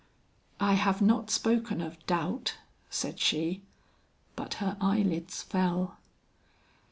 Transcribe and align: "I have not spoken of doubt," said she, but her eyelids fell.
"I 0.59 0.73
have 0.73 0.99
not 0.99 1.29
spoken 1.29 1.79
of 1.79 2.03
doubt," 2.07 2.55
said 2.89 3.19
she, 3.19 3.61
but 4.35 4.55
her 4.55 4.75
eyelids 4.81 5.43
fell. 5.43 5.97